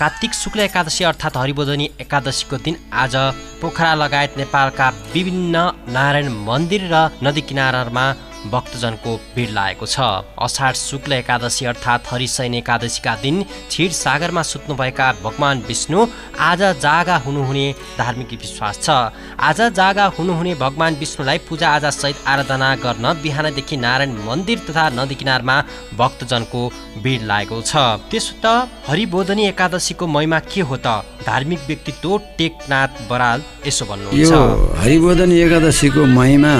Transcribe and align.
कार्तिक 0.00 0.34
शुक्ल 0.34 0.60
एकादशी 0.60 1.04
अर्थात् 1.04 1.36
हरिबोधनी 1.36 1.86
एकादशीको 2.00 2.56
दिन 2.66 2.76
आज 3.02 3.14
पोखरा 3.60 3.92
लगायत 4.02 4.38
नेपालका 4.38 4.88
विभिन्न 5.14 5.64
नारायण 5.96 6.28
मन्दिर 6.46 6.84
र 6.92 7.00
नदी 7.22 7.42
किनारामा 7.48 8.04
भक्तजनको 8.46 9.16
भिड 9.34 9.50
लागेको 9.50 9.86
छ। 9.86 10.00
अषाढ 10.38 10.74
शुक्ल 10.74 11.12
एकादशी 11.12 11.64
अर्थात् 11.66 12.06
हरिशयन 12.10 12.54
एकादशीका 12.54 13.14
दिन 13.22 13.42
क्षीर 13.42 13.90
सागरमा 13.92 14.42
सुत्नुभएका 14.42 15.12
भगवान् 15.24 15.62
विष्णु 15.68 16.06
आज 16.40 16.62
जागा 16.80 17.16
हुनुहुने 17.26 17.66
धार्मिक 17.98 18.30
विश्वास 18.34 18.80
छ। 18.82 18.90
आज 19.38 19.60
जागा 19.76 20.06
हुनुहुने 20.18 20.54
भगवान् 20.56 20.98
विष्णुलाई 20.98 21.38
पूजा 21.48 21.68
आजा 21.70 21.90
सहित 21.90 22.16
आराधना 22.26 22.74
गर्न 22.84 23.12
बिहानदेखि 23.22 23.76
नारायण 23.76 24.16
मन्दिर 24.26 24.58
तथा 24.68 24.88
नदी 24.96 25.14
किनारमा 25.14 25.56
भक्तजनको 25.94 26.62
भिड 27.02 27.22
लागेको 27.22 27.60
छ। 27.60 27.76
त्यसो 28.08 28.32
त 28.40 28.46
हरिबोधनी 28.88 29.46
एकादशीको 29.48 30.06
महिमा 30.06 30.38
के 30.48 30.60
हो 30.60 30.76
त? 30.76 31.04
धार्मिक 31.20 31.60
व्यक्तित्व 31.66 32.18
टेकनाथ 32.38 33.04
बराल 33.10 33.42
यसो 33.66 33.84
भन्नुहुन्छ। 33.84 34.32
हरिबोधन 34.80 35.32
एकादशीको 35.32 36.04
महिमा 36.16 36.52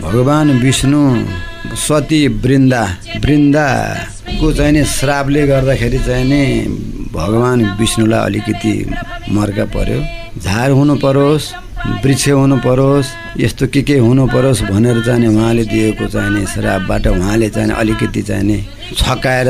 भगवान् 0.00 0.50
विष्णु 0.62 1.02
सती 1.76 2.20
वृन्दा। 2.42 2.82
वृन्दाको 3.24 4.52
चाहिँ 4.52 4.72
नि 4.72 4.84
श्रापले 4.84 5.46
गर्दाखेरि 5.46 5.98
चाहिँ 5.98 6.24
नि 6.24 6.42
भगवान् 7.12 7.62
विष्णुलाई 7.78 8.20
अलिकति 8.24 8.74
मर्का 9.30 9.64
पर्यो। 9.74 10.00
झार 10.40 10.70
हुनु 10.70 10.94
परोस् 10.96 11.52
वृक्ष 12.04 12.28
हुनु 12.28 12.56
परोस् 12.64 13.08
यस्तो 13.40 13.66
के 13.68 13.82
के 13.82 13.98
हुनु 13.98 14.26
परोस् 14.32 14.62
भनेर 14.70 15.02
चाहिँ 15.04 15.28
उहाँले 15.28 15.64
दिएको 15.64 16.06
चाहिँ 16.08 16.30
नि 16.30 16.46
श्रापबाट 16.46 17.06
उहाँले 17.06 17.48
चाहिँ 17.50 17.72
अलिकति 17.72 18.22
चाहिँ 18.22 18.44
नि 18.44 18.58
छकाएर 18.96 19.48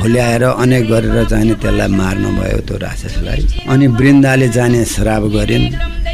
भुल्याएर 0.00 0.42
अनेक 0.42 0.84
गरेर 0.90 1.24
चाहिँ 1.30 1.44
नि 1.46 1.54
त्यसलाई 1.62 1.88
मार्नुभयो 1.88 2.58
त्यो 2.66 2.76
राक्षसलाई। 2.78 3.40
अनि 3.68 3.86
वृन्दाले 3.86 4.48
जाने 4.48 4.84
श्राप 4.84 5.22
गरिन्। 5.36 5.66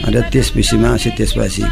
र 0.02 0.20
त्यस 0.32 0.52
विषयमा 0.56 0.96
त्यसपछि 1.16 1.62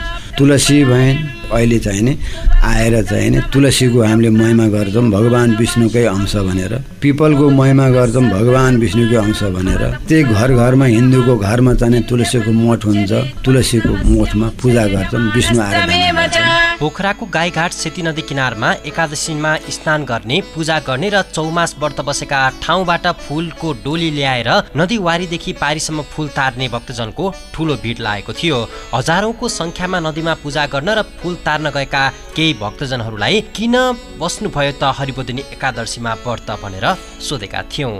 तुलसी 0.40 0.84
भइन् 0.88 1.52
अहिले 1.52 1.78
चाहिँ 1.84 2.00
नि 2.00 2.16
आएर 2.64 2.94
चाहिँ 3.04 3.30
नि 3.30 3.40
तुलसीको 3.52 4.00
हामीले 4.00 4.30
महिमा 4.32 4.66
गर्छौँ 4.72 5.04
भगवान् 5.12 5.56
विष्णुकै 5.60 6.04
अंश 6.16 6.34
भनेर। 6.48 6.72
पिपलको 7.02 7.44
महिमा 7.60 7.86
गर्छौँ 7.90 8.24
भगवान् 8.24 8.80
विष्णुकै 8.80 9.16
अंश 9.16 9.42
भनेर। 9.52 9.82
त्यही 10.08 10.22
घर 10.32 10.50
घरमा 10.56 10.86
हिन्दूको 10.96 11.36
घरमा 11.36 11.74
चाहिँ 11.76 11.92
नि 11.92 12.00
तुलसीको 12.08 12.50
मठ 12.56 12.80
हुन्छ। 12.88 13.12
तुलसीको 13.44 13.92
मठमा 14.08 14.46
पूजा 14.56 14.84
गर्छौँ 14.94 15.20
विष्णु 15.36 15.60
आराधना 15.60 16.39
पोखराको 16.80 17.26
गाईघाट 17.28 17.72
सेती 17.72 18.02
नदी 18.02 18.22
किनारमा 18.28 18.68
एकादशीमा 18.88 19.52
स्नान 19.76 20.04
गर्ने 20.10 20.36
पूजा 20.52 20.76
गर्ने 20.86 21.08
र 21.12 21.20
चौमास 21.28 21.74
व्रत 21.80 22.00
बसेका 22.08 22.40
ठाउँबाट 22.64 23.06
फुलको 23.20 23.68
डोली 23.84 24.10
ल्याएर 24.16 24.48
नदी 24.80 24.96
वारीदेखि 25.06 25.52
पारीसम्म 25.60 26.02
फुल 26.12 26.28
तार्ने 26.36 26.68
भक्तजनको 26.74 27.24
ठुलो 27.54 27.74
भिड 27.82 27.98
लागेको 28.00 28.32
थियो। 28.32 28.58
हजारौंको 28.94 29.48
संख्यामा 29.50 29.98
नदीमा 30.08 30.34
पूजा 30.42 30.64
गर्न 30.72 30.88
र 30.98 31.02
फुल 31.20 31.34
तार्न 31.44 31.66
गएका 31.76 32.02
केही 32.36 32.52
भक्तजनहरूलाई 32.64 33.34
किन 33.52 33.76
बस्नुभयो 34.16 34.72
त 34.80 34.82
हरिबोधिनी 34.96 35.42
एकादशीमा 35.52 36.12
व्रत 36.24 36.48
भनेर 36.64 36.86
सोधेका 37.28 37.60
थियौँ। 37.68 37.92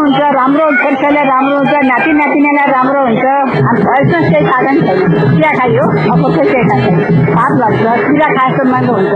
हुन्छ 0.00 0.20
राम्रो 0.40 0.64
छोरीछोरीलाई 0.80 1.26
राम्रो 1.28 1.54
हुन्छ 1.60 1.74
नाति 1.92 2.10
नातिनीलाई 2.20 2.68
राम्रो 2.72 3.00
हुन्छ 3.06 3.24
केही 4.12 4.44
साधन 4.46 4.76
छैन 4.86 5.00
चिया 5.36 5.50
खाइयो 5.58 5.84
अब 6.14 6.22
केही 6.36 6.62
खान्छ 6.70 6.86
भात 7.36 7.52
लाग्छ 7.60 7.84
चिया 8.06 8.28
खाए 8.36 8.50
जस्तो 8.50 8.64
महँगो 8.70 8.94
हुन्छ 8.96 9.12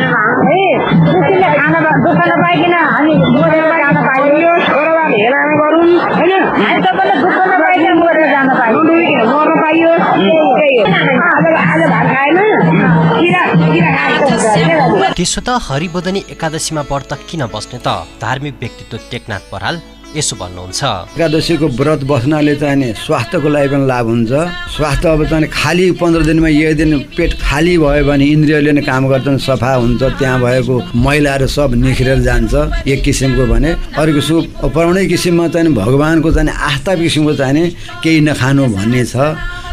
है 0.48 0.62
दुखीले 1.06 1.50
खान 1.58 1.74
दुःख 2.04 2.20
नपाइकन 2.32 2.74
हामी 2.92 2.92
हामी 2.92 3.40
मरेर 3.40 3.70
जान 3.82 3.96
पाइयो 8.58 8.82
मर्न 9.32 9.52
पाइयो 9.62 9.90
त्यसो 15.16 15.40
त 15.46 15.48
हरिबोधनी 15.68 16.20
एकादशीमा 16.34 16.82
व्रत 16.90 17.12
किन 17.28 17.42
बस्ने 17.54 17.78
त? 17.84 17.88
धार्मिक 18.22 18.54
व्यक्तित्व 18.60 18.96
टेकनाथ 19.10 19.44
बराल 19.52 19.76
यसो 20.16 20.34
भन्नुहुन्छ। 20.36 20.80
एकादशीको 21.16 21.66
व्रत 21.80 22.00
बस्नाले 22.04 22.54
चाहिँ 22.60 22.76
नि 22.76 22.88
स्वास्थ्यको 23.04 23.48
लागि 23.48 23.68
पनि 23.72 23.84
लाभ 23.88 24.06
हुन्छ। 24.12 24.32
स्वास्थ्य 24.76 25.08
अब 25.08 25.20
चाहिँ 25.30 25.48
खाली 25.48 25.86
पन्ध्र 26.00 26.20
दिनमा 26.28 26.48
एक 26.52 26.76
दिन 26.76 26.90
पेट 27.16 27.32
खाली 27.40 27.74
भयो 27.80 28.04
भने 28.04 28.24
इन्द्रियले 28.36 28.72
नै 28.76 28.82
काम 28.84 29.02
गर्छन् 29.08 29.38
सफा 29.40 29.72
हुन्छ 29.80 30.02
त्यहाँ 30.20 30.38
भएको 30.44 30.74
मैलाहरू 30.96 31.46
सब 31.48 31.70
निखिरेर 31.84 32.20
जान्छ 32.28 32.52
एक 32.92 33.00
किसिमको 33.04 33.44
भने। 33.52 33.70
अर्को 33.96 34.12
किसिमको 34.20 34.68
पराउनै 34.68 35.04
किसिममा 35.12 35.48
चाहिँ 35.48 35.72
भगवान्को 35.80 36.28
चाहिँ 36.32 36.48
आस्था 36.48 36.92
किसिमको 37.00 37.32
चाहिँ 37.40 37.54
नि 37.56 37.64
केही 38.04 38.20
नखानु 38.28 38.62
भन्ने 38.76 39.04
छ। 39.08 39.16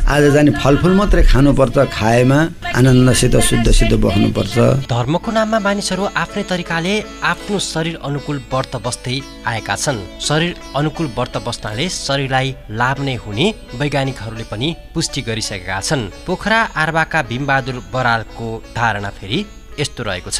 आज 0.10 0.24
चाहिँ 0.34 0.44
नि 0.44 0.52
फलफुल 0.58 0.94
मात्रै 0.98 1.22
खानुपर्छ 1.24 1.78
खाएमा 1.94 2.38
आनन्दसित 2.78 3.36
शुद्धसित 3.46 3.94
बस्नुपर्छ। 4.02 4.58
धर्मको 4.90 5.32
नाममा 5.32 5.60
मानिसहरू 5.62 6.04
आफ्नै 6.18 6.44
तरिकाले 6.50 6.94
आफ्नो 7.32 7.60
शरीर 7.62 8.00
अनुकूल 8.02 8.38
व्रत 8.50 8.74
बस्दै 8.86 9.18
आएका 9.46 9.76
छन्। 9.76 10.02
शरीर 10.28 10.56
अनुकूल 10.82 11.08
व्रत 11.14 11.38
बस्नाले 11.46 11.86
शरीरलाई 11.94 12.56
लाभ 12.82 12.98
नै 13.06 13.16
हुने 13.22 13.46
वैज्ञानिकहरूले 13.78 14.46
पनि 14.50 14.76
पुष्टि 14.94 15.22
गरिसकेका 15.30 15.80
छन्। 15.80 16.10
पोखरा 16.26 16.60
आर्बाका 16.74 17.22
भीमबहादुर 17.30 17.78
बरालको 17.94 18.48
धारणा 18.74 19.10
फेरि 19.14 19.46
यस्तो 19.80 20.04
रहेको 20.04 20.30
छ। 20.38 20.40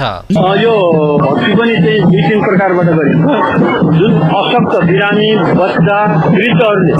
यो 0.60 0.74
भक्ति 1.24 1.52
पनि 1.60 1.76
चाहिँ 1.84 2.00
दुई 2.12 2.22
तिन 2.28 2.40
प्रकारबाट 2.44 2.88
गरिन्छ। 3.00 3.26
जुन 4.00 4.12
अशक्त 4.40 4.74
बिरामी 4.90 5.30
बच्चा 5.60 5.98
वृद्धहरूले 6.36 6.94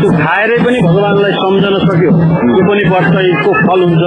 त्यो 0.00 0.10
खाएरै 0.22 0.58
पनि 0.64 0.78
भगवान्लाई 0.86 1.32
सम्झन 1.42 1.74
सक्यो 1.86 2.10
त्यो 2.54 2.64
पनि 2.70 2.82
वर्षको 2.94 3.52
फल 3.66 3.80
हुन्छ। 3.86 4.04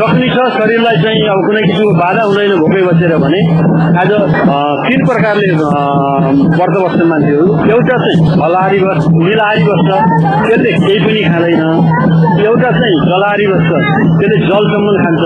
सक्ने 0.00 0.28
छ 0.34 0.38
शरीरलाई 0.56 0.96
चाहिँ 1.02 1.22
अब 1.32 1.38
कुनै 1.46 1.62
किसिमको 1.68 1.94
बाधा 2.00 2.22
हुँदैन 2.28 2.52
भोकै 2.62 2.82
बसेर 2.88 3.12
भने। 3.24 3.40
आज 4.02 4.10
तिन 4.86 5.00
प्रकारले 5.10 5.48
व्रत 6.56 6.74
बस्छन् 6.84 7.10
मान्छेहरू। 7.12 7.46
एउटा 7.72 7.96
चाहिँ 8.02 8.16
फलाहारी 8.40 8.78
बस् 8.84 9.06
निलाहारी 9.22 9.62
बस्छ 9.68 9.88
त्यसले 10.48 10.72
केही 10.86 10.98
पनि 11.06 11.22
खाँदैन। 11.28 11.62
एउटा 12.46 12.70
चाहिँ 12.78 12.96
जलहारी 13.10 13.46
बस्छ 13.52 13.70
त्यसले 14.18 14.38
जलसम्म 14.48 14.86
खान्छ। 15.02 15.22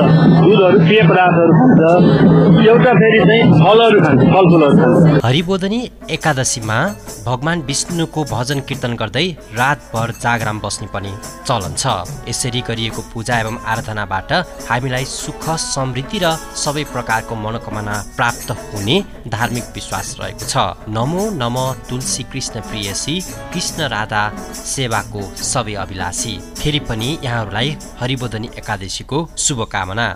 दुधहरू 0.46 0.78
पेय 0.88 1.02
पदार्थहरू 1.10 1.52
खान्छ 1.78 2.66
एउटा 2.68 2.92
फेरि 3.00 3.18
चाहिँ 3.28 3.42
फलहरू 3.60 4.00
खान्छ 4.04 4.20
फलफुलहरू 4.34 4.76
खान्छ। 4.76 5.24
हरिबोधनी 5.24 5.80
एकादशीमा 6.10 6.78
भगवान 7.26 7.62
विष्णुको 7.68 8.24
भजन 8.32 8.60
कीर्तन 8.68 8.92
गर्दै 8.96 9.26
रातभर 9.58 10.10
जागराम 10.22 10.60
बस्ने 10.60 10.88
पनि 10.94 11.12
चलन 11.46 11.74
छ। 11.76 11.84
यसरी 12.28 12.60
गरिएको 12.68 13.02
पूजा 13.12 13.38
एवं 13.40 13.56
आराधनाबाट 13.66 14.32
हामीलाई 14.70 15.04
सुख 15.04 15.44
समृद्धि 15.66 16.18
र 16.24 16.32
सबै 16.56 16.84
प्रकारको 16.92 17.34
मनोकामना 17.36 17.94
प्राप्त 18.16 18.50
हुने 18.64 18.96
धार्मिक 19.28 19.64
विश्वास 19.74 20.16
रहेको 20.20 20.46
छ। 20.46 20.54
नमो 20.88 21.22
नम 21.42 21.56
तुलसी 21.88 22.22
कृष्ण 22.32 22.60
प्रियसी 22.68 23.14
कृष्ण 23.52 23.88
राधा 23.94 24.22
सेवाको 24.64 25.22
सबै 25.44 25.74
अभिलाषी। 25.84 26.34
फेरि 26.58 26.80
पनि 26.88 27.08
यहाँहरूलाई 27.24 27.76
हरिबोधनी 28.00 28.48
एकादशीको 28.58 29.18
शुभकामना। 29.38 30.06